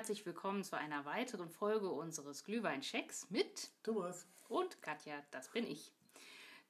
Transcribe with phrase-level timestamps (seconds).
[0.00, 5.92] Herzlich willkommen zu einer weiteren Folge unseres Glühwein-Checks mit Thomas und Katja, das bin ich.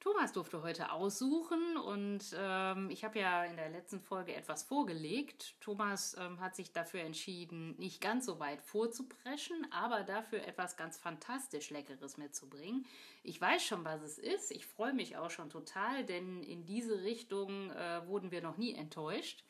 [0.00, 5.54] Thomas durfte heute aussuchen und ähm, ich habe ja in der letzten Folge etwas vorgelegt.
[5.60, 10.96] Thomas ähm, hat sich dafür entschieden, nicht ganz so weit vorzupreschen, aber dafür etwas ganz
[10.96, 12.86] fantastisch Leckeres mitzubringen.
[13.22, 14.50] Ich weiß schon, was es ist.
[14.52, 18.72] Ich freue mich auch schon total, denn in diese Richtung äh, wurden wir noch nie
[18.72, 19.44] enttäuscht.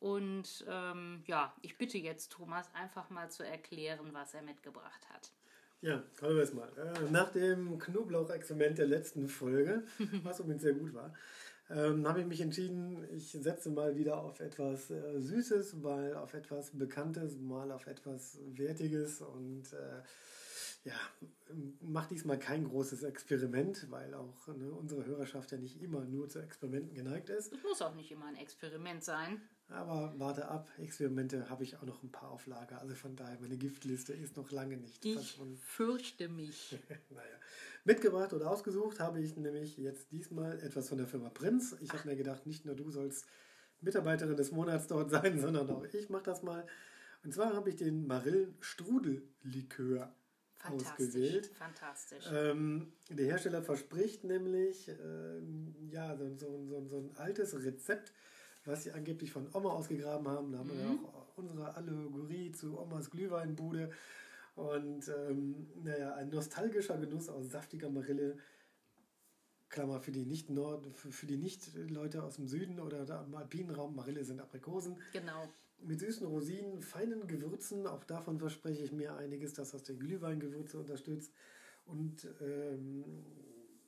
[0.00, 5.32] Und ähm, ja, ich bitte jetzt Thomas einfach mal zu erklären, was er mitgebracht hat.
[5.80, 6.68] Ja, hallo erstmal.
[6.76, 9.84] Äh, nach dem Knoblauch-Experiment der letzten Folge,
[10.24, 11.14] was übrigens sehr gut war,
[11.70, 16.34] ähm, habe ich mich entschieden, ich setze mal wieder auf etwas äh, Süßes, mal auf
[16.34, 20.02] etwas Bekanntes, mal auf etwas Wertiges und äh,
[20.82, 20.94] ja,
[21.80, 26.40] mache diesmal kein großes Experiment, weil auch ne, unsere Hörerschaft ja nicht immer nur zu
[26.40, 27.52] Experimenten geneigt ist.
[27.52, 29.40] Es muss auch nicht immer ein Experiment sein.
[29.70, 32.80] Aber warte ab, Experimente habe ich auch noch ein paar auf Lager.
[32.80, 35.58] Also von daher, meine Giftliste ist noch lange nicht ich verschwunden.
[35.58, 36.78] fürchte mich.
[37.10, 37.38] naja.
[37.84, 41.76] Mitgebracht oder ausgesucht habe ich nämlich jetzt diesmal etwas von der Firma Prinz.
[41.80, 43.26] Ich habe mir gedacht, nicht nur du sollst
[43.80, 46.66] Mitarbeiterin des Monats dort sein, sondern auch ich mache das mal.
[47.22, 50.14] Und zwar habe ich den Marillen Strudellikör
[50.64, 51.46] ausgewählt.
[51.58, 52.24] Fantastisch.
[52.32, 58.12] Ähm, der Hersteller verspricht nämlich ähm, ja, so, so, so, so ein altes Rezept
[58.68, 60.52] was sie angeblich von Oma ausgegraben haben.
[60.52, 60.78] Da haben mhm.
[60.78, 63.90] wir ja auch unsere Allegorie zu Omas Glühweinbude.
[64.54, 68.38] Und ähm, naja, ein nostalgischer Genuss aus saftiger Marille.
[69.68, 73.74] Klammer für die nicht Nord, für, die nicht Leute aus dem Süden oder im alpinen
[73.74, 74.96] Raum, Marille sind Aprikosen.
[75.12, 75.46] Genau.
[75.80, 80.78] Mit süßen Rosinen, feinen Gewürzen, auch davon verspreche ich mir einiges, dass das die Glühweingewürze
[80.78, 81.32] unterstützt.
[81.84, 83.04] Und ähm,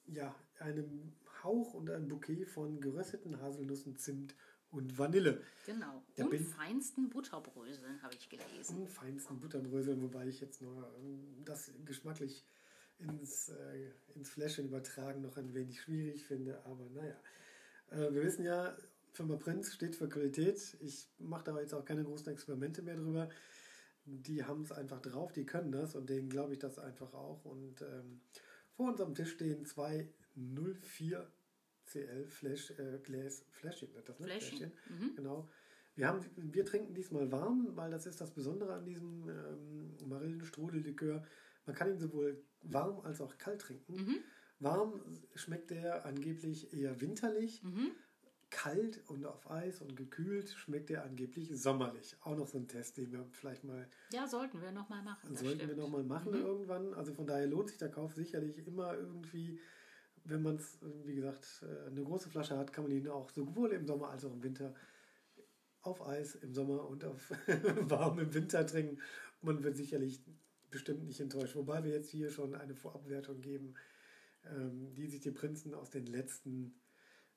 [0.06, 4.34] ja, einem Hauch und ein Bouquet von gerösteten Haselnüssen, Zimt
[4.70, 5.42] und Vanille.
[5.66, 6.02] Genau.
[6.16, 8.82] Der und feinsten Butterbröseln habe ich gelesen.
[8.82, 12.44] Und feinsten Butterbröseln, wobei ich jetzt nur ähm, das geschmacklich
[12.98, 16.60] ins, äh, ins Fläschchen übertragen noch ein wenig schwierig finde.
[16.64, 17.16] Aber naja,
[17.90, 18.76] äh, wir wissen ja,
[19.12, 20.76] Firma Prinz steht für Qualität.
[20.80, 23.28] Ich mache da jetzt auch keine großen Experimente mehr drüber.
[24.04, 27.44] Die haben es einfach drauf, die können das und denen glaube ich das einfach auch.
[27.44, 28.20] Und ähm,
[28.76, 31.26] vor unserem Tisch stehen zwei 04
[31.90, 34.26] CL Flash, äh, Gläs, Fläschchen, das ne?
[34.26, 34.72] Fläschchen.
[34.88, 35.16] Mhm.
[35.16, 35.48] Genau.
[35.96, 41.24] Wir, haben, wir trinken diesmal warm, weil das ist das Besondere an diesem ähm, Marillenstrudellikör.
[41.66, 43.94] Man kann ihn sowohl warm als auch kalt trinken.
[43.94, 44.16] Mhm.
[44.60, 45.00] Warm
[45.34, 47.62] schmeckt er angeblich eher winterlich.
[47.62, 47.90] Mhm.
[48.50, 52.16] Kalt und auf Eis und gekühlt schmeckt er angeblich sommerlich.
[52.22, 53.88] Auch noch so ein Test, den wir vielleicht mal.
[54.12, 55.34] Ja, sollten wir nochmal machen.
[55.36, 55.76] Sollten stimmt.
[55.76, 56.44] wir nochmal machen mhm.
[56.44, 56.94] irgendwann.
[56.94, 59.60] Also von daher lohnt sich der Kauf sicherlich immer irgendwie
[60.24, 63.72] wenn man es, wie gesagt, äh, eine große Flasche hat, kann man ihn auch sowohl
[63.72, 64.74] im Sommer als auch im Winter
[65.82, 67.30] auf Eis im Sommer und auf
[67.80, 68.98] warm im Winter trinken.
[69.40, 70.20] Man wird sicherlich
[70.70, 71.56] bestimmt nicht enttäuscht.
[71.56, 73.74] Wobei wir jetzt hier schon eine Vorabwertung geben,
[74.44, 76.74] ähm, die sich die Prinzen aus den letzten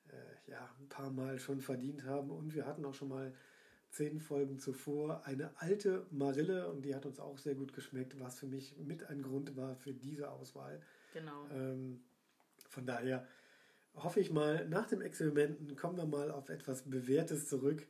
[0.09, 2.31] äh, ja, ein paar Mal schon verdient haben.
[2.31, 3.33] Und wir hatten auch schon mal
[3.89, 8.39] zehn Folgen zuvor eine alte Marille und die hat uns auch sehr gut geschmeckt, was
[8.39, 10.81] für mich mit ein Grund war für diese Auswahl.
[11.13, 11.45] Genau.
[11.51, 12.01] Ähm,
[12.73, 13.25] von daher
[13.95, 17.87] hoffe ich mal, nach dem Experimenten kommen wir mal auf etwas Bewährtes zurück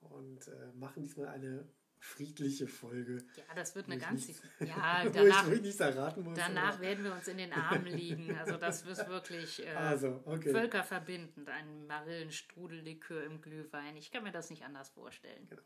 [0.00, 1.66] und äh, machen diesmal eine
[2.02, 3.18] friedliche Folge.
[3.36, 4.26] Ja, das wird eine ganz.
[4.26, 6.36] Nicht, ja, danach, wo ich, nicht erraten muss.
[6.36, 8.36] Danach werden wir uns in den Armen liegen.
[8.36, 10.50] Also, das wird wirklich äh, also, okay.
[10.50, 11.48] völkerverbindend.
[11.48, 13.96] Ein Marillenstrudellikör im Glühwein.
[13.96, 15.46] Ich kann mir das nicht anders vorstellen.
[15.48, 15.62] Genau.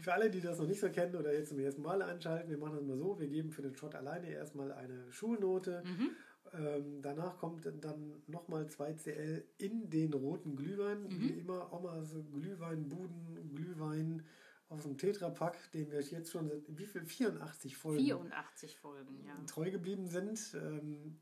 [0.00, 2.58] Für alle, die das noch nicht so kennen oder jetzt zum ersten Mal einschalten, wir
[2.58, 5.82] machen das mal so: Wir geben für den Shot alleine erstmal eine Schulnote.
[5.84, 6.10] Mhm.
[6.52, 11.04] Ähm, danach kommt dann nochmal 2 CL in den roten Glühwein.
[11.04, 11.20] Mhm.
[11.20, 14.24] Wie immer Omas Glühweinbuden, Glühwein
[14.68, 17.04] aus dem Tetrapack, den wir jetzt schon seit wie viel?
[17.04, 18.04] 84 Folgen.
[18.04, 19.34] 84 Folgen, ja.
[19.46, 20.54] Treu geblieben sind.
[20.54, 21.18] Ähm,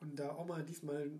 [0.00, 1.10] und da Oma diesmal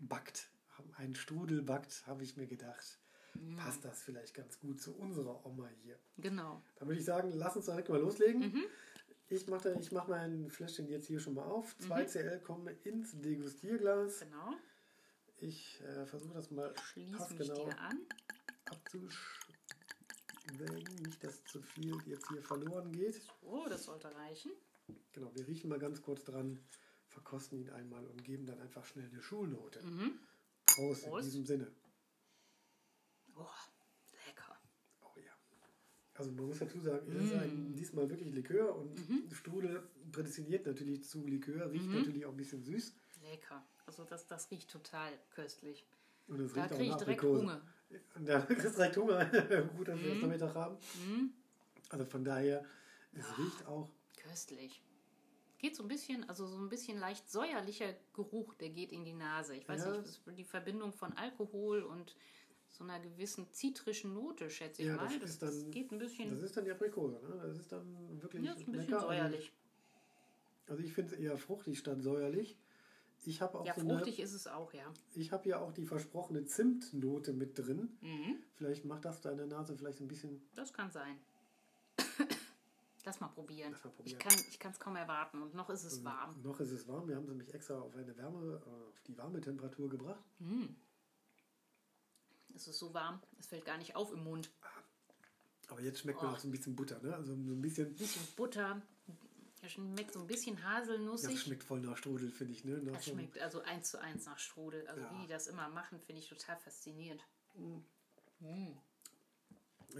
[0.00, 0.50] backt,
[0.96, 2.98] einen Strudel backt, habe ich mir gedacht,
[3.34, 3.56] ja.
[3.56, 5.98] passt das vielleicht ganz gut zu unserer Oma hier.
[6.18, 6.62] Genau.
[6.76, 8.40] Dann würde ich sagen, lass uns direkt mal loslegen.
[8.40, 8.64] Mhm.
[9.28, 11.76] Ich mache ich mach mein Fläschchen jetzt hier schon mal auf.
[11.78, 12.44] 2 mhm.
[12.44, 14.20] Kommen ins Degustierglas.
[14.20, 14.54] Genau.
[15.38, 17.68] Ich äh, versuche das mal Schließen genau
[18.66, 20.94] abzuschwägen.
[21.02, 23.20] Nicht, dass zu viel jetzt hier verloren geht.
[23.42, 24.52] So, das sollte reichen.
[25.12, 26.62] Genau, wir riechen mal ganz kurz dran,
[27.08, 29.82] verkosten ihn einmal und geben dann einfach schnell eine Schulnote.
[29.82, 30.18] Mhm.
[30.66, 31.72] Prost, Prost in diesem Sinne.
[33.36, 33.46] Oh.
[36.14, 37.76] Also man muss dazu sagen, es ist ein, mm.
[37.76, 39.28] diesmal wirklich Likör und mhm.
[39.32, 39.82] Strudel
[40.12, 41.98] prädestiniert natürlich zu Likör, riecht mhm.
[41.98, 42.94] natürlich auch ein bisschen süß.
[43.30, 43.64] Lecker.
[43.86, 45.84] Also das, das riecht total köstlich.
[46.28, 47.60] Und das da kriege ich direkt Hunger.
[48.20, 49.24] Da kriegst direkt Hunger.
[49.76, 50.20] Gut, dass wir das mhm.
[50.22, 50.76] Nachmittag haben.
[51.06, 51.32] Mhm.
[51.90, 52.64] Also von daher,
[53.12, 53.90] Es Ach, riecht auch.
[54.16, 54.82] Köstlich.
[55.58, 59.12] Geht so ein bisschen, also so ein bisschen leicht säuerlicher Geruch, der geht in die
[59.12, 59.54] Nase.
[59.56, 59.98] Ich weiß ja.
[59.98, 62.16] nicht, die Verbindung von Alkohol und
[62.76, 65.18] so einer gewissen zitrischen Note, schätze ich ja, mal.
[65.20, 66.30] Das, das, dann, geht ein bisschen.
[66.30, 67.40] Das ist dann die Aprikose, ne?
[67.46, 68.44] Das ist dann wirklich.
[68.44, 69.00] Ja, ist ein bisschen lecker.
[69.00, 69.52] säuerlich.
[70.66, 72.58] Also ich finde es eher fruchtig statt säuerlich.
[73.26, 74.92] Ich habe auch ja, so fruchtig eine, ist es auch, ja.
[75.14, 77.96] Ich habe ja auch die versprochene Zimtnote mit drin.
[78.00, 78.36] Mhm.
[78.54, 80.42] Vielleicht macht das deine Nase vielleicht ein bisschen.
[80.54, 81.18] Das kann sein.
[83.04, 83.70] Lass mal probieren.
[83.70, 84.18] Lass mal probieren.
[84.50, 86.42] Ich kann es kaum erwarten und noch ist es und warm.
[86.42, 87.06] Noch ist es warm.
[87.06, 90.24] Wir haben sie nämlich extra auf eine Wärme, auf die warme Temperatur gebracht.
[90.40, 90.74] Mhm.
[92.54, 94.50] Es ist so warm, es fällt gar nicht auf im Mund.
[95.68, 96.26] Aber jetzt schmeckt oh.
[96.26, 97.14] man auch so ein bisschen Butter, ne?
[97.14, 97.88] Also so ein bisschen.
[97.88, 98.82] Ein bisschen Butter,
[99.64, 101.30] das schmeckt so ein bisschen haselnussig.
[101.30, 102.66] Das schmeckt voll nach Strudel, finde ich.
[102.66, 102.82] Ne?
[102.82, 104.86] Nach das schmeckt also eins zu eins nach Strudel.
[104.88, 105.10] Also ja.
[105.10, 107.22] wie die das immer machen, finde ich total faszinierend.
[107.54, 107.78] Mm.
[108.40, 108.76] Mm.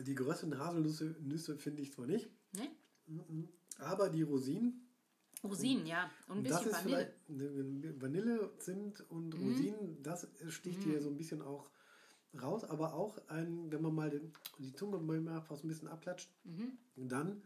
[0.02, 2.28] Die gerösteten Haselnüsse Nüsse finde ich zwar nicht.
[2.52, 2.70] Nee?
[3.78, 4.86] Aber die Rosinen.
[5.42, 6.10] Rosinen, ja.
[6.28, 8.00] Und ein bisschen das ist Vanille.
[8.00, 9.48] Vanille, Zimt und mhm.
[9.48, 11.70] Rosinen, das sticht hier so ein bisschen auch
[12.40, 12.64] raus.
[12.64, 16.78] Aber auch, ein, wenn man mal den, die Zunge mal fast ein bisschen abklatscht, mhm.
[16.96, 17.42] dann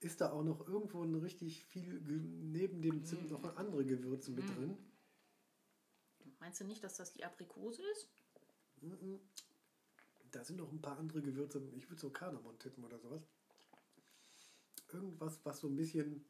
[0.00, 4.44] ist da auch noch irgendwo ein richtig viel, neben dem Zimt noch andere Gewürze mit
[4.56, 4.76] drin.
[6.40, 8.08] Meinst du nicht, dass das die Aprikose ist?
[10.32, 11.62] Da sind noch ein paar andere Gewürze.
[11.76, 13.22] Ich würde so Kardamom tippen oder sowas.
[14.92, 16.24] Irgendwas, was so ein bisschen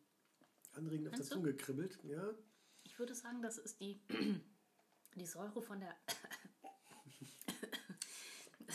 [0.73, 1.99] anregend auf der Zunge kribbelt.
[2.05, 2.35] Ja.
[2.85, 4.01] Ich würde sagen, das ist die,
[5.17, 5.97] die Säure von der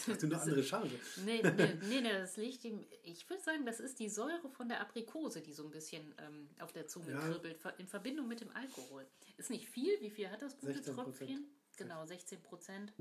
[0.13, 0.99] Hast du eine andere Charge?
[1.25, 1.41] Nee,
[1.89, 2.85] nee, nee, das liegt ihm.
[3.03, 6.49] Ich würde sagen, das ist die Säure von der Aprikose, die so ein bisschen ähm,
[6.59, 7.19] auf der Zunge ja.
[7.19, 9.05] kribbelt, in Verbindung mit dem Alkohol.
[9.37, 9.99] Ist nicht viel.
[10.01, 11.45] Wie viel hat das gute Tröpfchen?
[11.77, 12.93] Genau, 16 Prozent.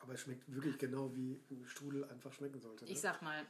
[0.00, 2.84] Aber es schmeckt wirklich genau wie Strudel einfach schmecken sollte.
[2.84, 2.90] Ne?
[2.90, 3.46] Ich sag mal,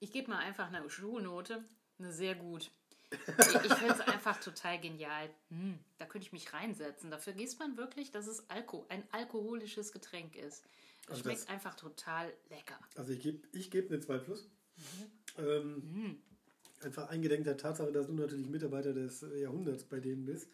[0.00, 1.64] ich gebe mal einfach eine Schulnote.
[1.98, 2.70] Eine sehr gut.
[3.10, 5.30] ich finde es einfach total genial.
[5.48, 7.10] Hm, da könnte ich mich reinsetzen.
[7.10, 10.64] Da vergisst man wirklich, dass es Alko ein alkoholisches Getränk ist.
[11.08, 12.78] Es also schmeckt das, einfach total lecker.
[12.96, 14.50] Also ich gebe ich geb eine 2 Plus.
[14.76, 15.44] Mhm.
[15.44, 16.22] Ähm, mhm.
[16.82, 20.48] Einfach eingedenk der Tatsache, dass du natürlich Mitarbeiter des Jahrhunderts bei denen bist.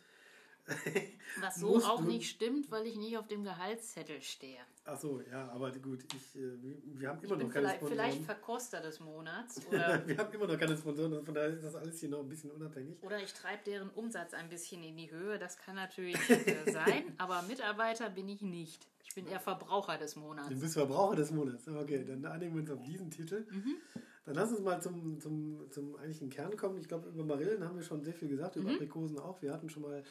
[1.40, 4.60] Was so auch nicht stimmt, weil ich nicht auf dem Gehaltszettel stehe.
[4.86, 6.56] Ach so, ja, aber gut, ich, äh,
[6.98, 7.98] wir haben immer noch keine vielleicht, Sponsoren.
[7.98, 9.60] Vielleicht Verkoster des Monats.
[9.68, 12.28] Oder wir haben immer noch keine Sponsoren, von daher ist das alles hier noch ein
[12.28, 13.02] bisschen unabhängig.
[13.02, 17.12] Oder ich treibe deren Umsatz ein bisschen in die Höhe, das kann natürlich äh, sein,
[17.18, 18.86] aber Mitarbeiter bin ich nicht.
[19.16, 20.48] Ich bin eher Verbraucher des Monats.
[20.48, 21.68] Du bist Verbraucher des Monats.
[21.68, 23.46] Okay, dann einigen wir uns auf diesen Titel.
[23.48, 23.76] Mhm.
[24.24, 26.78] Dann lass uns mal zum, zum, zum eigentlichen Kern kommen.
[26.78, 28.74] Ich glaube, über Marillen haben wir schon sehr viel gesagt, über mhm.
[28.74, 29.40] Aprikosen auch.
[29.40, 30.02] Wir hatten schon mal,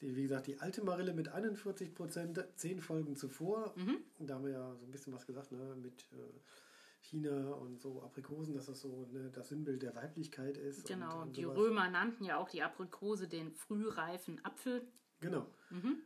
[0.00, 3.74] die, wie gesagt, die alte Marille mit 41 Prozent, zehn Folgen zuvor.
[3.76, 3.98] Mhm.
[4.20, 6.40] Da haben wir ja so ein bisschen was gesagt, ne, mit äh,
[7.00, 10.86] China und so Aprikosen, dass das so ne, das Sinnbild der Weiblichkeit ist.
[10.86, 14.86] Genau, und, und die Römer nannten ja auch die Aprikose den frühreifen Apfel.
[15.18, 15.48] Genau.
[15.70, 16.00] Mhm.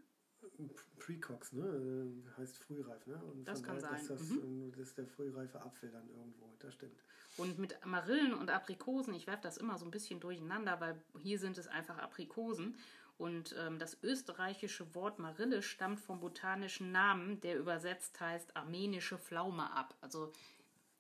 [0.99, 1.63] Precox, ne?
[1.63, 3.21] Äh, heißt frühreif, ne?
[3.25, 4.01] Und das kann sein.
[4.01, 4.73] Ist das, mhm.
[4.73, 7.03] das ist der frühreife Apfel dann irgendwo, das stimmt.
[7.37, 11.39] Und mit Marillen und Aprikosen, ich werfe das immer so ein bisschen durcheinander, weil hier
[11.39, 12.77] sind es einfach Aprikosen.
[13.17, 19.71] Und ähm, das österreichische Wort Marille stammt vom botanischen Namen, der übersetzt heißt armenische Pflaume
[19.73, 19.97] ab.
[20.01, 20.33] Also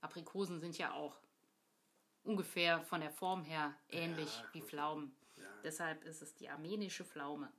[0.00, 1.18] Aprikosen sind ja auch
[2.22, 5.14] ungefähr von der Form her ähnlich ja, wie Pflaumen.
[5.36, 5.44] Ja.
[5.64, 7.50] Deshalb ist es die armenische Pflaume.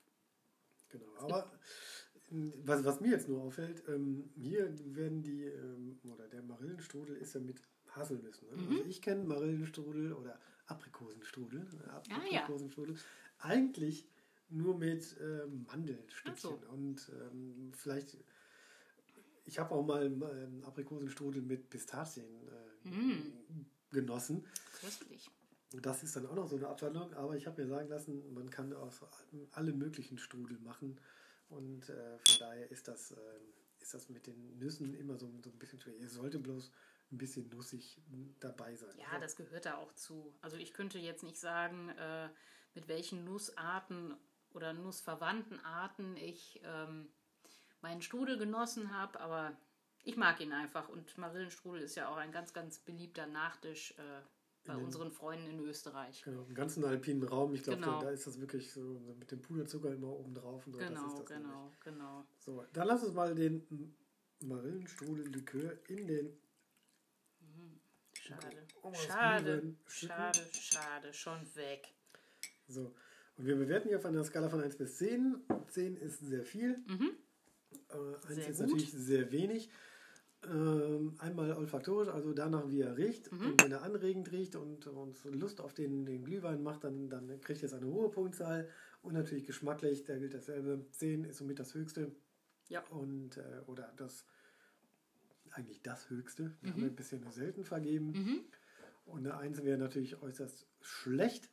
[0.90, 1.52] Genau, aber
[2.30, 7.36] was, was mir jetzt nur auffällt, ähm, hier werden die, ähm, oder der Marillenstrudel ist
[7.36, 8.48] ja mit Haselnüssen.
[8.50, 8.56] Ne?
[8.58, 8.70] Mhm.
[8.70, 13.02] Also ich kenne Marillenstrudel oder Aprikosenstrudel, Ap ah, Aprikosenstrudel, ja.
[13.40, 14.08] eigentlich
[14.50, 16.36] nur mit ähm, Mandelstückchen.
[16.38, 16.60] So.
[16.72, 18.18] Und ähm, vielleicht,
[19.46, 22.26] ich habe auch mal ähm, Aprikosenstrudel mit Pistazien
[22.86, 23.34] äh, mhm.
[23.92, 24.46] genossen.
[24.82, 25.30] Köstlich.
[25.82, 28.50] Das ist dann auch noch so eine Abwandlung, aber ich habe mir sagen lassen, man
[28.50, 29.02] kann aus
[29.52, 31.00] alle möglichen Strudel machen.
[31.50, 33.16] Und äh, von daher ist das, äh,
[33.80, 35.96] ist das mit den Nüssen immer so, so ein bisschen schwer.
[35.96, 36.72] Ihr sollte bloß
[37.12, 38.02] ein bisschen nussig
[38.40, 38.98] dabei sein.
[38.98, 40.34] Ja, das gehört da auch zu.
[40.42, 42.30] Also ich könnte jetzt nicht sagen, äh,
[42.74, 44.16] mit welchen Nussarten
[44.54, 47.10] oder nussverwandten Arten ich ähm,
[47.82, 49.56] meinen Strudel genossen habe, aber
[50.04, 50.90] ich mag ihn einfach.
[50.90, 54.22] Und Marillenstrudel ist ja auch ein ganz, ganz beliebter Nachtisch äh,
[54.66, 56.24] bei unseren Freunden in Österreich.
[56.24, 57.54] Genau, im ganzen alpinen Raum.
[57.54, 58.02] Ich glaube, genau.
[58.02, 60.64] da, ist das wirklich so mit dem Puderzucker immer oben drauf.
[60.66, 61.80] So, genau, genau, nämlich.
[61.82, 62.26] genau.
[62.40, 63.96] So, dann lass uns mal den
[64.42, 66.38] Marillenstrudel-Likör in den.
[68.14, 68.58] Schade.
[68.82, 71.94] Oh, schade, schade, schade, schon weg.
[72.68, 72.96] So,
[73.38, 75.42] und wir bewerten hier auf einer Skala von 1 bis 10.
[75.70, 76.78] 10 ist sehr viel.
[76.88, 77.12] Mhm.
[77.90, 78.68] Äh, 1 sehr ist gut.
[78.68, 79.70] natürlich sehr wenig.
[80.50, 83.32] Ähm, einmal olfaktorisch, also danach, wie er riecht.
[83.32, 83.46] Mhm.
[83.52, 87.40] Und wenn er anregend riecht und uns Lust auf den, den Glühwein macht, dann, dann
[87.42, 88.70] kriegt er eine hohe Punktzahl.
[89.02, 90.86] Und natürlich geschmacklich, da gilt dasselbe.
[90.92, 92.12] 10 ist somit das höchste.
[92.70, 92.82] Ja.
[92.90, 94.26] Und, äh, oder das,
[95.52, 96.52] eigentlich das höchste.
[96.62, 96.76] Wir Mhm.
[96.76, 98.12] haben ein bisschen selten vergeben.
[98.12, 98.40] Mhm.
[99.06, 101.50] Und eine 1 wäre natürlich äußerst schlecht.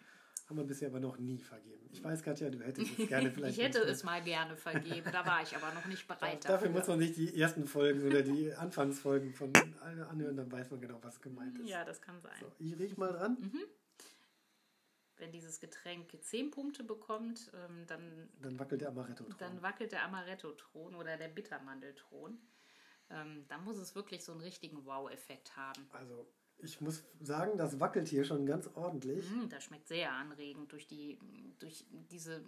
[0.52, 1.88] Haben wir bisher aber noch nie vergeben.
[1.90, 3.56] Ich weiß, Katja, du hättest es gerne vielleicht.
[3.56, 6.86] ich hätte es mal gerne vergeben, da war ich aber noch nicht bereit Dafür muss
[6.88, 9.50] man nicht die ersten Folgen oder die Anfangsfolgen von
[10.10, 11.70] anhören, dann weiß man genau, was gemeint ist.
[11.70, 12.36] Ja, das kann sein.
[12.38, 13.38] So, ich riech mal dran.
[15.16, 19.36] Wenn dieses Getränk 10 Punkte bekommt, ähm, dann, Dann wackelt der Amaretto dran.
[19.38, 22.38] dann wackelt der Amaretto-Thron oder der Bittermandelthron.
[23.08, 25.88] Ähm, da muss es wirklich so einen richtigen Wow-Effekt haben.
[25.92, 26.28] Also,
[26.58, 29.28] ich muss sagen, das wackelt hier schon ganz ordentlich.
[29.30, 31.18] Mm, das schmeckt sehr anregend durch, die,
[31.58, 32.42] durch diese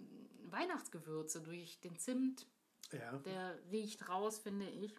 [0.49, 2.47] Weihnachtsgewürze, durch den Zimt.
[2.91, 3.17] Ja.
[3.25, 4.95] Der riecht raus, finde ich.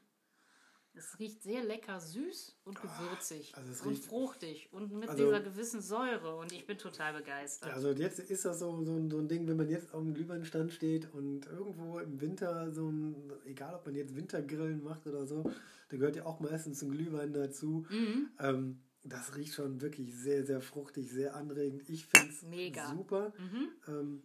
[0.99, 5.25] Es riecht sehr lecker süß und gewürzig also es und riecht- fruchtig und mit Also-
[5.25, 6.37] dieser gewissen Säure.
[6.37, 7.71] Und ich bin total begeistert.
[7.75, 10.15] Also jetzt ist das so, so, ein- so ein Ding, wenn man jetzt auf dem
[10.15, 15.27] Glühweinstand steht und irgendwo im Winter so ein, egal ob man jetzt Wintergrillen macht oder
[15.27, 15.43] so,
[15.91, 17.85] da gehört ja auch meistens ein Glühwein dazu.
[17.91, 18.31] Mhm.
[18.41, 21.89] Ähm, das riecht schon wirklich sehr, sehr fruchtig, sehr anregend.
[21.89, 23.33] Ich finde es super.
[23.39, 23.69] Mhm.
[23.89, 24.23] Ähm,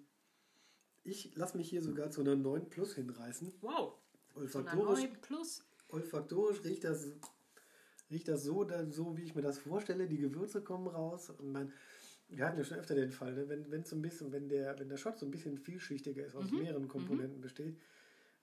[1.04, 3.54] ich lasse mich hier sogar zu einer 9 Plus hinreißen.
[3.62, 3.96] Wow.
[4.36, 5.64] Olfaktorisch, Plus.
[5.90, 7.08] olfaktorisch riecht das,
[8.10, 10.08] riecht das so, so, wie ich mir das vorstelle.
[10.08, 11.30] Die Gewürze kommen raus.
[11.32, 11.74] Und man,
[12.30, 13.50] wir hatten ja schon öfter den Fall, ne?
[13.50, 16.36] wenn, wenn, so ein bisschen, wenn, der, wenn der Shot so ein bisschen vielschichtiger ist,
[16.36, 16.60] aus Mhm.
[16.60, 17.78] mehreren Komponenten besteht,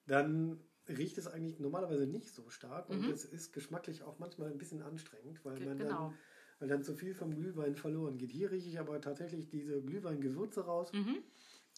[0.07, 3.13] dann riecht es eigentlich normalerweise nicht so stark und Mhm.
[3.13, 6.09] es ist geschmacklich auch manchmal ein bisschen anstrengend, weil Ge- man genau.
[6.09, 6.19] dann,
[6.59, 8.31] weil dann zu viel vom Glühwein verloren geht.
[8.33, 10.93] Hier rieche ich aber tatsächlich diese Glühweingewürze raus.
[10.93, 11.19] Mhm.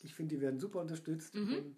[0.02, 1.34] Ich finde, die werden super unterstützt.
[1.34, 1.50] Mhm.
[1.50, 1.76] Ähm,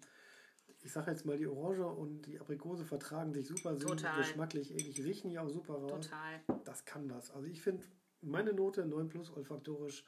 [0.85, 4.17] Ich sage jetzt mal, die Orange und die Aprikose vertragen sich super, sind Total.
[4.17, 6.07] geschmacklich ähnlich, riechen ja auch super raus.
[6.07, 6.41] Total.
[6.65, 7.31] Das kann das.
[7.31, 7.85] Also ich finde,
[8.21, 10.03] meine Note 9 plus olfaktorisch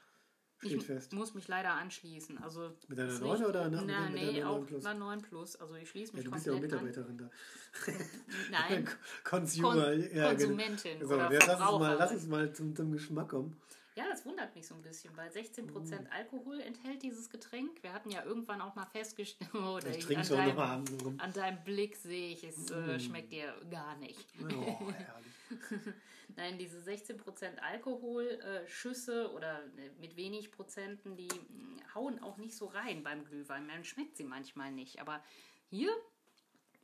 [0.58, 1.12] steht Ich fest.
[1.12, 2.38] muss mich leider anschließen.
[2.42, 4.84] Also Mit einer es 9 riecht- oder nach- Na, mit nee, einer 9 auch plus?
[4.86, 5.56] einer 9 plus.
[5.56, 6.84] Also ich schließe Ja, mich du bist ja auch komplett an.
[6.86, 7.30] Mitarbeiterin da.
[8.50, 8.88] Nein,
[9.24, 9.72] Consumer.
[9.72, 10.28] Kon ja, genau.
[10.30, 13.56] Konsumentin So, oder jetzt lass uns mal, lass uns mal zum, zum Geschmack kommen.
[13.96, 17.82] Ja, das wundert mich so ein bisschen, weil 16% Alkohol enthält dieses Getränk.
[17.82, 21.64] Wir hatten ja irgendwann auch mal festgestellt, oder Ich ich- trinke an, deinem, an deinem
[21.64, 24.26] Blick sehe ich, es äh, schmeckt dir gar nicht.
[24.42, 24.44] Oh,
[24.92, 25.32] herrlich.
[26.36, 32.66] Nein, diese 16% Alkoholschüsse oder äh, mit wenig Prozenten, die mh, hauen auch nicht so
[32.66, 33.66] rein beim Glühwein.
[33.66, 35.00] Man schmeckt sie manchmal nicht.
[35.00, 35.22] Aber
[35.70, 35.90] hier,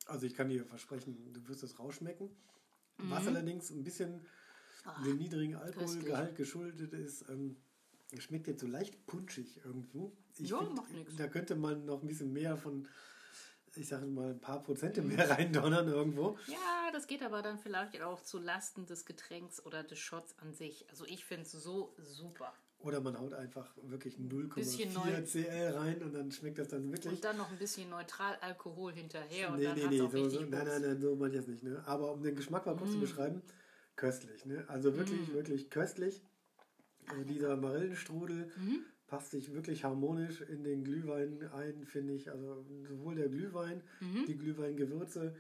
[0.06, 2.28] Also ich kann dir versprechen, du wirst es rausschmecken.
[2.98, 3.10] Mhm.
[3.10, 4.26] Was allerdings ein bisschen
[5.04, 7.56] dem niedrigen Alkoholgehalt geschuldet ist, ähm,
[8.18, 10.12] schmeckt jetzt so leicht punschig irgendwo.
[10.38, 11.18] Ich Ja, find.
[11.18, 12.88] Da könnte man noch ein bisschen mehr von,
[13.76, 16.38] ich sage mal, ein paar Prozente mehr reindonnern irgendwo.
[16.46, 20.52] ja, das geht aber dann vielleicht auch zu Lasten des Getränks oder des Shots an
[20.54, 20.86] sich.
[20.90, 22.52] Also ich finde es so super.
[22.80, 25.22] Oder man haut einfach wirklich Bisschen 0,4 neu.
[25.22, 27.12] CL rein und dann schmeckt das dann wirklich.
[27.14, 30.28] Und dann noch ein bisschen neutral Alkohol hinterher und nee, dann nee, nee, auch so,
[30.28, 31.62] so, nein, nein, nein, so meine ich jetzt nicht.
[31.62, 31.80] Ne?
[31.86, 32.94] Aber um den Geschmack mal kurz Mm.
[32.94, 33.42] zu beschreiben,
[33.94, 34.44] köstlich.
[34.46, 34.64] Ne?
[34.68, 36.22] Also wirklich, wirklich köstlich.
[37.06, 38.84] Also dieser Marillenstrudel Mhm.
[39.12, 42.30] Passt sich wirklich harmonisch in den Glühwein ein, finde ich.
[42.30, 44.24] Also sowohl der Glühwein, Mhm.
[44.26, 45.34] die Glühweingewürze.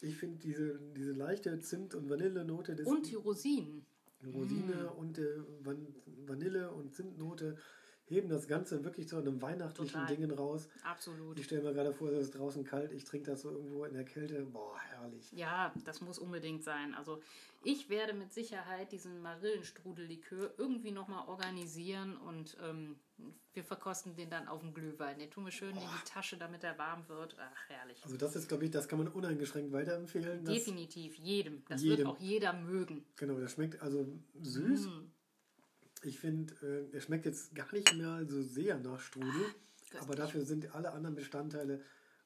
[0.00, 3.84] Ich finde diese, diese leichte Zimt- und Vanillenote des Und die Rosinen.
[4.24, 5.94] Rosine und äh, Van
[6.26, 7.58] Vanille- und Zimtnote
[8.06, 10.16] heben das Ganze wirklich zu einem weihnachtlichen Total.
[10.16, 10.68] Dingen raus.
[10.84, 11.38] Absolut.
[11.38, 13.94] Ich stelle mir gerade vor, es ist draußen kalt, ich trinke das so irgendwo in
[13.94, 14.42] der Kälte.
[14.44, 15.30] Boah, herrlich.
[15.32, 16.94] Ja, das muss unbedingt sein.
[16.94, 17.20] Also
[17.64, 22.96] ich werde mit Sicherheit diesen Marillenstrudellikör irgendwie nochmal organisieren und ähm,
[23.54, 25.18] wir verkosten den dann auf dem Glühwein.
[25.18, 27.36] Den tun wir schön in die Tasche, damit er warm wird.
[27.38, 28.02] Ach, herrlich.
[28.02, 30.44] Also das ist, glaube ich, das kann man uneingeschränkt weiterempfehlen.
[30.44, 31.62] Definitiv, jedem.
[31.68, 31.98] Das jedem.
[31.98, 33.04] wird auch jeder mögen.
[33.16, 34.06] Genau, das schmeckt also
[34.40, 34.86] süß.
[34.86, 35.11] Mm.
[36.04, 36.54] Ich finde,
[36.90, 39.30] äh, er schmeckt jetzt gar nicht mehr so sehr nach Strudel.
[39.90, 40.02] köstlich.
[40.02, 41.82] aber dafür sind alle anderen Bestandteile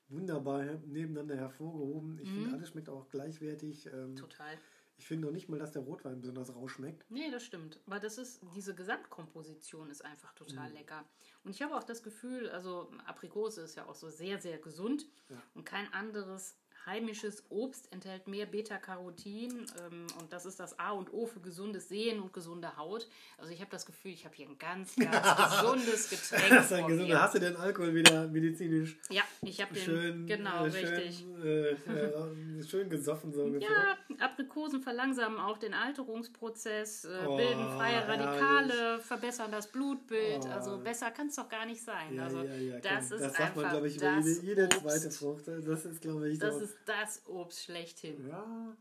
[0.08, 2.18] wunderbar nebeneinander hervorgehoben.
[2.20, 2.34] Ich Mhm.
[2.34, 3.86] finde, alles schmeckt auch gleichwertig.
[3.92, 4.56] Ähm, Total.
[4.98, 7.04] ich finde noch nicht mal, dass der Rotwein besonders rausschmeckt.
[7.10, 7.80] Nee, das stimmt.
[7.86, 10.36] Aber das ist, diese Gesamtkomposition ist einfach Mhm.
[10.46, 11.04] total lecker.
[11.44, 15.06] Und ich habe auch das Gefühl, also Aprikose ist ja auch so sehr, sehr gesund.
[15.28, 15.42] Ja.
[15.54, 16.56] Und kein anderes
[16.86, 19.50] heimisches Obst enthält mehr Beta-Carotin.
[19.50, 23.08] Ähm, und das ist das A und O für gesundes Sehen und gesunde Haut.
[23.38, 26.50] Also ich habe das Gefühl, ich habe hier ein ganz, ganz gesundes Getränk.
[26.50, 27.14] Das ist ein gesunder.
[27.14, 27.20] mir.
[27.22, 29.82] Hast du den Alkohol wieder medizinisch Ja, ich habe den.
[29.82, 31.18] schön, genau, äh, richtig.
[31.18, 33.68] schön, äh, äh, schön gesoffen so ungefähr?
[33.68, 38.26] Ja, Aprikosen verlangsamen auch den Alterungsprozess, äh, Oh, bilden freie herrlich.
[38.26, 40.44] Radikale, verbessern das Blutbild.
[40.44, 40.48] Oh.
[40.50, 42.14] Also besser kann es doch gar nicht sein.
[42.14, 44.42] Ja, also ja, ja, das komm, ist das sagt einfach man, glaube ich, über das
[44.42, 45.44] jede, jede zweite Frucht.
[45.48, 46.60] Das ist, glaube ich, Das so.
[46.60, 48.28] ist das Obst schlechthin.
[48.28, 48.76] ja.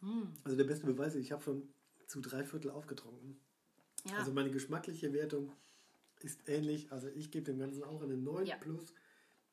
[0.00, 0.22] Mm.
[0.44, 1.68] Also der beste Beweis, ich habe schon
[2.06, 3.38] zu drei Viertel aufgetrunken.
[4.04, 4.18] Ja.
[4.18, 5.52] Also meine geschmackliche Wertung
[6.20, 6.90] ist ähnlich.
[6.92, 8.56] Also ich gebe dem Ganzen auch eine 9 ja.
[8.56, 8.94] plus.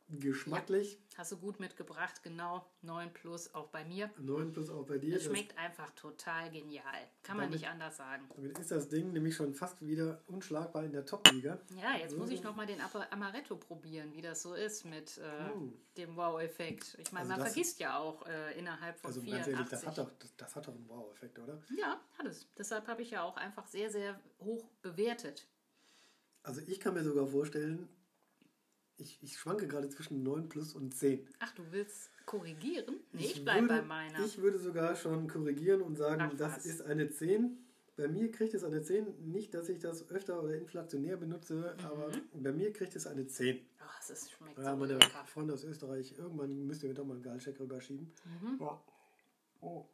[0.10, 1.00] Geschmacklich.
[1.16, 2.66] Hast du gut mitgebracht, genau.
[2.82, 4.10] 9 plus auch bei mir.
[4.20, 5.16] 9 plus auch bei dir.
[5.16, 6.84] Es schmeckt einfach total genial.
[7.24, 8.30] Kann man nicht anders sagen.
[8.36, 11.60] Damit ist das Ding nämlich schon fast wieder unschlagbar in der Top-Liga.
[11.82, 12.18] Ja, jetzt so.
[12.18, 15.72] muss ich nochmal den Amaretto probieren, wie das so ist mit äh, oh.
[15.98, 16.98] dem Wow-Effekt.
[17.00, 19.54] Ich meine, also man vergisst ja auch äh, innerhalb von also 84.
[19.54, 21.62] Ehrlich, das hat doch, das, das hat doch einen Wow-Effekt, oder?
[21.78, 22.48] Ja, hat es.
[22.58, 25.48] Deshalb habe ich ja auch einfach sehr, sehr hoch bewertet.
[26.44, 27.88] Also ich kann mir sogar vorstellen,
[28.98, 31.28] ich, ich schwanke gerade zwischen 9 plus und 10.
[31.40, 33.00] Ach, du willst korrigieren?
[33.12, 34.24] Nee, ich, ich bleibe bei meiner.
[34.26, 37.58] Ich würde sogar schon korrigieren und sagen, Ach, das ist eine 10.
[37.96, 39.32] Bei mir kriegt es eine 10.
[39.32, 41.86] Nicht, dass ich das öfter oder inflationär benutze, mhm.
[41.86, 43.60] aber bei mir kriegt es eine 10.
[43.80, 45.26] Ach, es schmeckt ja, so meine lecker.
[45.26, 48.12] Freunde aus Österreich, irgendwann müsst ihr mir doch mal einen Gehaltscheck rüberschieben.
[48.42, 48.62] Mhm.
[48.62, 48.80] Oh.
[49.62, 49.86] Oh.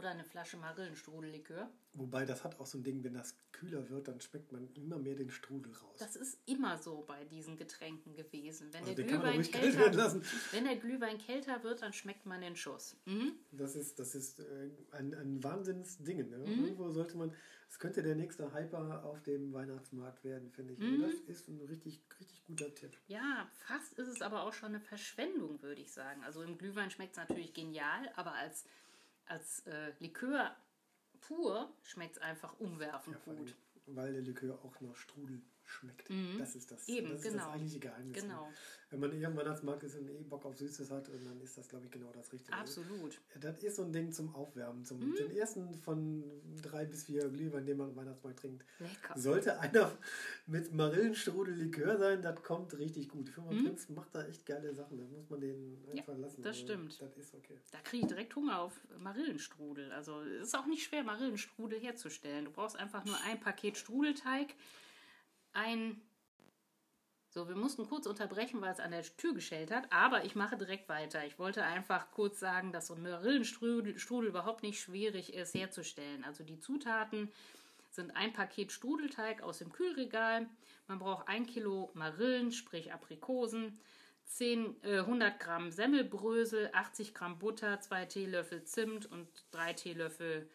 [0.00, 1.70] Oder eine Flasche Marillenstrudellikör.
[1.92, 4.98] Wobei das hat auch so ein Ding, wenn das kühler wird, dann schmeckt man immer
[4.98, 5.98] mehr den Strudel raus.
[5.98, 8.72] Das ist immer so bei diesen Getränken gewesen.
[8.72, 12.96] Wenn, also der, Glühwein kälter, wenn der Glühwein kälter wird, dann schmeckt man den Schuss.
[13.04, 13.34] Mhm.
[13.52, 16.30] Das ist, das ist äh, ein, ein Wahnsinnsding.
[16.30, 16.38] Ne?
[16.38, 16.64] Mhm.
[16.64, 17.34] Irgendwo sollte man,
[17.68, 20.78] es könnte der nächste Hyper auf dem Weihnachtsmarkt werden, finde ich.
[20.78, 21.02] Mhm.
[21.02, 22.96] das ist ein richtig, richtig guter Tipp.
[23.08, 26.24] Ja, fast ist es aber auch schon eine Verschwendung, würde ich sagen.
[26.24, 28.64] Also im Glühwein schmeckt es natürlich genial, aber als
[29.30, 30.56] als äh, Likör
[31.20, 33.54] pur schmeckt es einfach umwerfend ja, gut.
[33.86, 36.10] Weil der Likör auch noch Strudel schmeckt.
[36.10, 36.36] Mhm.
[36.38, 37.44] Das ist das, Eben, das, ist genau.
[37.44, 38.22] das eigentliche Geheimnis.
[38.22, 38.48] Genau.
[38.90, 41.68] Wenn man eher am Weihnachtsmarkt ist und eh Bock auf Süßes hat, dann ist das,
[41.68, 42.56] glaube ich, genau das Richtige.
[42.56, 43.20] Absolut.
[43.40, 44.84] Das ist so ein Ding zum Aufwärmen.
[44.84, 45.14] Zum, mhm.
[45.14, 46.24] Den ersten von
[46.60, 48.64] drei bis vier Glühwein, den man am Weihnachtsmarkt trinkt.
[48.80, 49.18] Lecker.
[49.18, 49.96] Sollte einer
[50.46, 53.28] mit Marillenstrudel Likör sein, das kommt richtig gut.
[53.28, 53.64] Die Firma mhm.
[53.64, 54.98] Prinz macht da echt geile Sachen.
[54.98, 56.42] Da muss man den einfach ja, lassen.
[56.42, 57.00] Das also, stimmt.
[57.00, 57.58] Das ist okay.
[57.70, 59.92] Da kriege ich direkt Hunger auf Marillenstrudel.
[59.92, 62.46] Also es ist auch nicht schwer, Marillenstrudel herzustellen.
[62.46, 64.54] Du brauchst einfach nur ein Paket Strudelteig,
[65.52, 66.00] ein
[67.32, 70.56] so, wir mussten kurz unterbrechen, weil es an der Tür geschellt hat, aber ich mache
[70.56, 71.24] direkt weiter.
[71.24, 76.24] Ich wollte einfach kurz sagen, dass so ein Marillenstrudel überhaupt nicht schwierig ist herzustellen.
[76.24, 77.30] Also die Zutaten
[77.92, 80.48] sind ein Paket Strudelteig aus dem Kühlregal.
[80.88, 83.78] Man braucht ein Kilo Marillen, sprich Aprikosen,
[84.24, 90.50] 10, äh, 100 Gramm Semmelbrösel, 80 Gramm Butter, 2 Teelöffel Zimt und 3 Teelöffel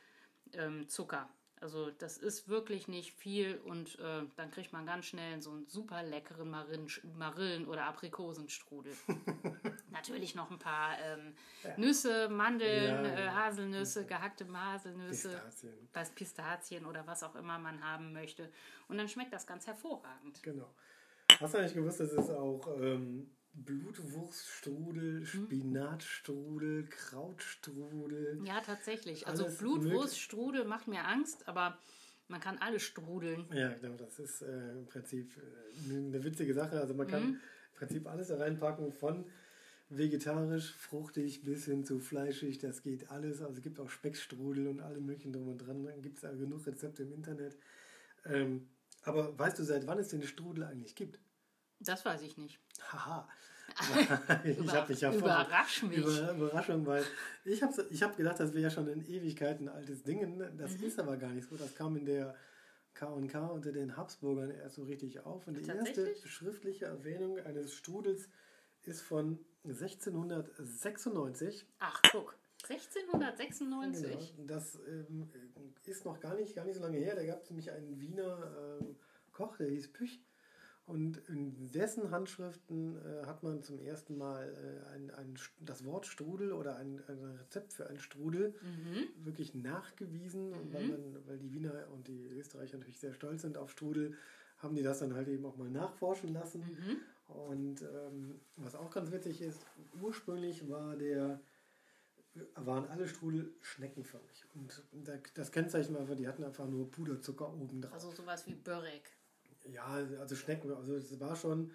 [0.51, 1.29] ähm, Zucker.
[1.65, 5.65] Also das ist wirklich nicht viel und äh, dann kriegt man ganz schnell so einen
[5.67, 8.93] super leckeren Marillen, Marillen oder Aprikosenstrudel.
[9.89, 11.75] Natürlich noch ein paar ähm, ja.
[11.78, 13.17] Nüsse, Mandeln, ja, ja.
[13.17, 16.13] Äh, Haselnüsse, gehackte Haselnüsse, Pistazien.
[16.13, 18.51] Pistazien oder was auch immer man haben möchte.
[18.88, 20.43] Und dann schmeckt das ganz hervorragend.
[20.43, 20.71] Genau.
[21.39, 25.25] Hast du eigentlich gewusst, dass es auch ähm, Blutwurststrudel, hm?
[25.25, 28.41] Spinatstrudel, Krautstrudel.
[28.45, 29.27] Ja, tatsächlich.
[29.27, 31.77] Also Blutwurststrudel macht mir Angst, aber
[32.27, 33.45] man kann alles strudeln.
[33.53, 33.95] Ja, genau.
[33.95, 36.79] Das ist äh, im Prinzip äh, eine witzige Sache.
[36.79, 37.33] Also man kann mhm.
[37.33, 39.25] im Prinzip alles da reinpacken von
[39.89, 42.57] vegetarisch, fruchtig bis hin zu fleischig.
[42.57, 43.41] Das geht alles.
[43.41, 45.83] Also es gibt auch Speckstrudel und alle möglichen drum und dran.
[45.83, 47.55] Dann gibt es genug Rezepte im Internet.
[48.25, 48.67] Ähm,
[49.03, 51.19] aber weißt du, seit wann es den Strudel eigentlich gibt?
[51.79, 52.59] Das weiß ich nicht.
[52.91, 53.27] Haha.
[54.45, 55.97] ich habe mich ja voll Überrasch mich.
[55.97, 57.03] Über, Überraschung, weil
[57.43, 60.39] ich habe ich hab gedacht, das wäre ja schon in Ewigkeiten ein altes Ding.
[60.57, 60.85] Das mhm.
[60.85, 61.57] ist aber gar nicht so.
[61.57, 62.35] Das kam in der
[62.93, 65.47] K&K unter den Habsburgern erst so richtig auf.
[65.47, 68.29] Und die erste schriftliche Erwähnung eines Strudels
[68.83, 71.65] ist von 1696.
[71.79, 72.38] Ach, guck.
[72.69, 74.35] 1696.
[74.35, 75.29] Genau, das ähm,
[75.83, 77.15] ist noch gar nicht, gar nicht so lange her.
[77.15, 78.95] Da gab es nämlich einen Wiener ähm,
[79.33, 80.21] Koch, der hieß Püch.
[80.87, 86.05] Und in dessen Handschriften äh, hat man zum ersten Mal äh, ein, ein, das Wort
[86.05, 89.25] Strudel oder ein, ein Rezept für einen Strudel mhm.
[89.25, 90.49] wirklich nachgewiesen.
[90.49, 90.57] Mhm.
[90.57, 94.15] Und weil, man, weil die Wiener und die Österreicher natürlich sehr stolz sind auf Strudel,
[94.59, 96.61] haben die das dann halt eben auch mal nachforschen lassen.
[96.61, 97.33] Mhm.
[97.33, 99.65] Und ähm, was auch ganz witzig ist,
[99.99, 101.39] ursprünglich war der,
[102.53, 104.45] waren alle Strudel schneckenförmig.
[104.53, 104.83] Und
[105.33, 107.93] das Kennzeichen war die hatten einfach nur Puderzucker oben drauf.
[107.93, 109.09] Also sowas wie Börek.
[109.71, 109.86] Ja,
[110.19, 111.71] also Schnecken, also es war schon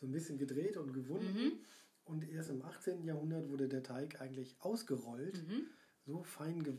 [0.00, 1.44] so ein bisschen gedreht und gewunden.
[1.44, 1.52] Mhm.
[2.04, 3.04] Und erst im 18.
[3.04, 5.66] Jahrhundert wurde der Teig eigentlich ausgerollt, mhm.
[6.04, 6.74] so fein ge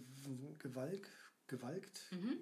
[0.60, 1.08] gewalk,
[1.47, 2.38] gewalkt, mhm.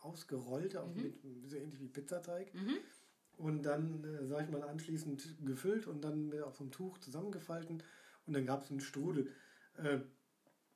[0.00, 1.02] ausgerollt, auch mhm.
[1.02, 1.14] mit,
[1.46, 2.52] so ähnlich wie Pizzateig.
[2.54, 2.76] Mhm.
[3.38, 7.82] Und dann, äh, sag ich mal, anschließend gefüllt und dann auf so einem Tuch zusammengefalten.
[8.26, 9.32] Und dann gab es einen Strudel.
[9.76, 10.00] Äh,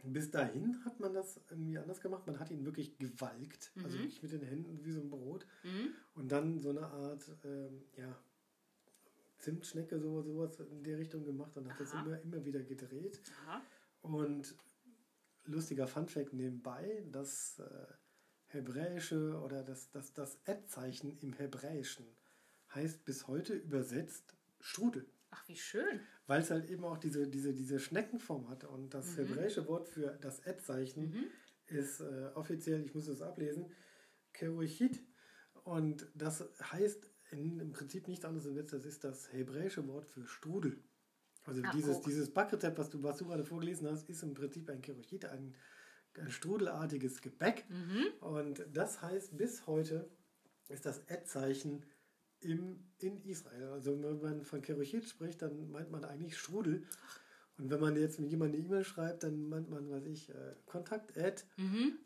[0.03, 2.27] bis dahin hat man das irgendwie anders gemacht.
[2.27, 3.85] Man hat ihn wirklich gewalkt, also mhm.
[3.85, 5.47] also wirklich mit den Händen wie so ein Brot.
[5.63, 5.95] Mhm.
[6.15, 8.19] Und dann so eine Art, ähm, ja,
[9.39, 13.21] Zimtschnecke, so, sowas in der Richtung gemacht und hat das immer, immer wieder gedreht.
[13.45, 13.63] Aha.
[14.03, 14.55] Und
[15.45, 17.87] lustiger Funfact nebenbei, das äh,
[18.47, 22.07] Hebräische oder das, das, das Ad-Zeichen im Hebräischen
[22.75, 25.07] heißt bis heute übersetzt Strudel.
[25.33, 26.01] Ach, wie schön.
[26.27, 28.65] Weil es halt eben auch diese, diese, diese Schneckenform hat.
[28.65, 31.27] Und das hebräische Wort für das Ad-Zeichen
[31.67, 33.73] ist äh, offiziell, ich muss das ablesen,
[34.33, 35.03] Keruchit.
[35.65, 40.27] Und das heißt in, im Prinzip nichts anderes als das ist das hebräische Wort für
[40.27, 40.77] Strudel.
[41.45, 42.05] Also Ach, dieses, guck.
[42.05, 45.55] dieses Backrezept, was du, was du gerade vorgelesen hast, ist im Prinzip ein Keruchit, ein,
[46.19, 47.65] ein strudelartiges Gebäck.
[48.21, 50.09] Und das heißt, bis heute
[50.69, 51.85] ist das Ad-Zeichen
[52.45, 53.69] im, in Israel.
[53.73, 56.85] Also wenn man von Keruchit spricht, dann meint man eigentlich Strudel.
[57.59, 60.55] Und wenn man jetzt mit jemandem eine E-Mail schreibt, dann meint man, weiß ich, äh,
[60.67, 61.47] Kontakt at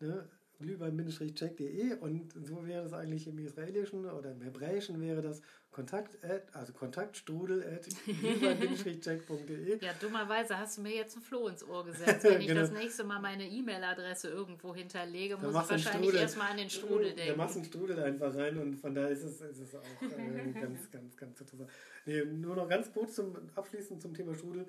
[0.00, 5.40] ne, glühwein-check.de und so wäre das eigentlich im Israelischen oder im Hebräischen wäre das
[5.70, 9.84] Kontakt at, also Kontaktstrudel at glühwein-check.de.
[9.84, 12.24] Ja, dummerweise hast du mir jetzt ein Floh ins Ohr gesetzt.
[12.24, 12.60] Wenn ich Genau.
[12.60, 16.70] das nächste Mal meine E-Mail-Adresse irgendwo hinterlege, Da muss ich einen wahrscheinlich erstmal an den
[16.70, 17.36] Strudel Da denken.
[17.38, 20.52] machst du einen Strudel einfach rein und von daher ist es, ist es auch äh,
[20.60, 21.70] ganz, ganz, ganz interessant.
[22.06, 24.66] Nee, nur noch ganz kurz zum Abschließen zum Thema Strudel.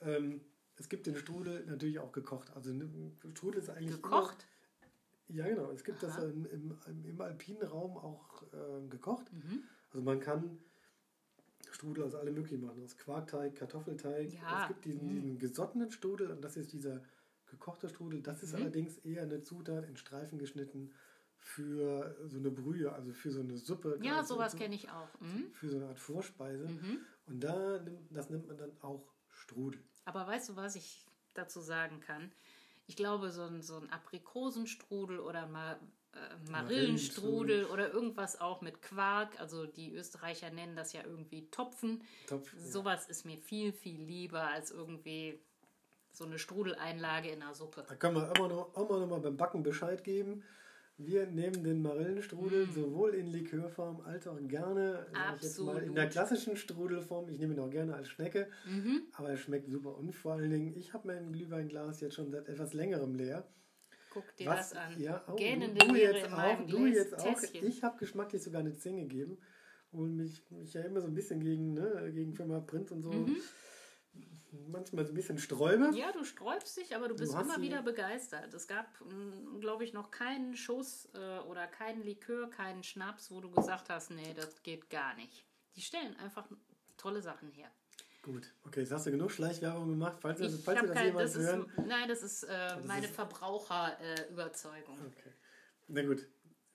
[0.00, 0.40] Ähm,
[0.76, 2.50] es gibt den Strudel natürlich auch gekocht.
[2.54, 2.72] Also
[3.34, 4.36] Strudel ist eigentlich Gekocht?
[4.42, 4.57] Immer,
[5.28, 5.70] ja, genau.
[5.70, 6.24] Es gibt das Aha.
[6.24, 9.32] im, im, im alpinen Raum auch äh, gekocht.
[9.32, 9.62] Mhm.
[9.90, 10.58] Also man kann
[11.70, 12.82] Strudel aus allem möglichen machen.
[12.82, 14.32] Aus Quarkteig, Kartoffelteig.
[14.32, 14.62] Ja.
[14.62, 15.14] Es gibt diesen, Mm.
[15.14, 17.02] diesen gesottenen Strudel und das ist dieser
[17.46, 18.22] gekochte Strudel.
[18.22, 18.62] Das ist Mhm.
[18.62, 20.92] allerdings eher eine Zutat in Streifen geschnitten
[21.36, 23.98] für so eine Brühe, also für so eine Suppe.
[24.02, 25.08] Ja, sowas so- kenne ich auch.
[25.20, 25.50] Mhm.
[25.52, 26.66] Für so eine Art Vorspeise.
[26.68, 26.98] Mhm.
[27.26, 29.80] Und da nimmt, das nennt man dann auch Strudel.
[30.04, 32.32] Aber weißt du, was ich dazu sagen kann?
[32.88, 35.78] Ich glaube, so ein, so ein Aprikosenstrudel oder Ma
[36.14, 42.02] äh, Marillenstrudel oder irgendwas auch mit Quark, also die Österreicher nennen das ja irgendwie Topfen.
[42.26, 42.52] Topf.
[42.54, 42.60] ja.
[42.60, 45.38] Sowas ist mir viel, viel lieber als irgendwie
[46.12, 47.84] so eine Strudeleinlage in einer Suppe.
[47.86, 50.42] Da können wir immer noch, immer noch mal beim Backen Bescheid geben.
[51.00, 55.06] Wir nehmen den Marillenstrudel sowohl in Likörform als auch gerne
[55.60, 55.94] mal, in Mm.
[55.94, 57.28] Der klassischen Strudelform.
[57.28, 59.02] Ich nehme ihn auch gerne als Schnecke, Mhm.
[59.12, 59.96] aber er schmeckt super.
[59.96, 63.46] Und vor allen Dingen, ich habe mein Glühweinglas jetzt schon seit etwas längerem leer.
[64.10, 65.00] Guck dir Was- das an.
[65.00, 66.66] Ja, oh, Gähnende du, Leere jetzt auch.
[66.66, 67.40] Du jetzt auch.
[67.40, 67.66] Tässchen.
[67.68, 69.38] Ich habe geschmacklich sogar eine 10 gegeben.
[69.92, 73.10] Und mich, mich ja immer so ein bisschen gegen, ne, gegen Firma Print und so.
[74.68, 75.90] Manchmal so ein bisschen sträube.
[75.94, 78.54] Ja, du sträubst dich, aber du bist hast immer wieder begeistert.
[78.54, 78.86] Es gab,
[79.60, 84.10] glaube ich, noch keinen Schuss äh, oder keinen Likör, keinen Schnaps, wo du gesagt hast,
[84.10, 85.44] nee, das geht gar nicht.
[85.76, 86.46] Die stellen einfach
[86.96, 87.70] tolle Sachen her.
[88.22, 90.16] Gut, okay, jetzt hast du genug Schleichwerbung gemacht.
[90.20, 91.72] Falls, Ich falls das kein, jemals das ist, hören.
[91.86, 94.98] nein, das ist äh, meine ist- Verbraucherüberzeugung.
[95.06, 95.32] Okay.
[95.88, 96.26] Na gut,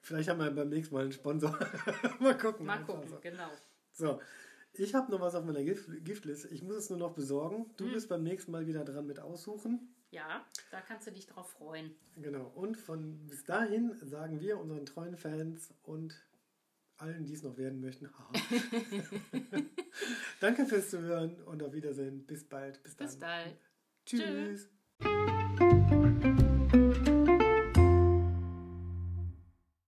[0.02, 1.52] vielleicht haben wir beim nächsten Mal einen Sponsor.
[2.20, 2.66] Mal gucken.
[2.66, 3.50] Mal gucken, genau.
[3.92, 4.20] So,
[4.74, 6.48] ich habe noch was auf meiner Gift Giftliste.
[6.50, 7.72] Ich muss es nur noch besorgen.
[7.78, 7.94] Du Hm.
[7.94, 9.94] bist beim nächsten Mal wieder dran mit aussuchen.
[10.12, 11.96] Ja, da kannst du dich drauf freuen.
[12.18, 12.52] Genau.
[12.56, 16.24] Und von bis dahin sagen wir unseren treuen Fans und
[16.98, 18.08] allen, die es noch werden möchten.
[18.14, 18.32] haha.
[20.40, 22.26] Danke fürs Zuhören und auf Wiedersehen.
[22.26, 22.82] Bis bald.
[22.84, 23.08] Bis dann.
[23.08, 23.58] Bis bald.
[24.06, 24.22] Tschüss.
[24.22, 24.70] Tschüss.